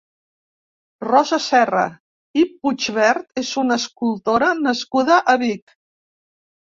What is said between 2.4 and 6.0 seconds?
i Puigvert és una escultora nascuda a Vic.